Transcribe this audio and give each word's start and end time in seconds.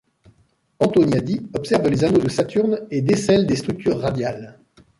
Antoniadi 0.79 1.45
observe 1.53 1.87
les 1.89 2.03
anneaux 2.03 2.21
de 2.23 2.27
Saturne 2.29 2.87
et 2.89 3.03
décèle 3.03 3.45
des 3.45 3.55
structures 3.55 3.99
radiales. 3.99 4.59